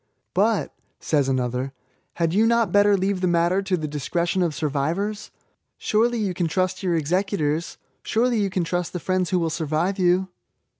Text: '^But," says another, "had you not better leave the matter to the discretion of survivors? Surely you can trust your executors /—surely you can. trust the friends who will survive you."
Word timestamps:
'^But," 0.35 0.71
says 0.99 1.29
another, 1.29 1.73
"had 2.15 2.33
you 2.33 2.47
not 2.47 2.71
better 2.71 2.97
leave 2.97 3.21
the 3.21 3.27
matter 3.27 3.61
to 3.61 3.77
the 3.77 3.87
discretion 3.87 4.41
of 4.41 4.55
survivors? 4.55 5.29
Surely 5.77 6.17
you 6.17 6.33
can 6.33 6.47
trust 6.47 6.81
your 6.81 6.95
executors 6.95 7.77
/—surely 8.03 8.39
you 8.39 8.49
can. 8.49 8.63
trust 8.63 8.93
the 8.93 8.99
friends 8.99 9.29
who 9.29 9.37
will 9.37 9.51
survive 9.51 9.99
you." 9.99 10.29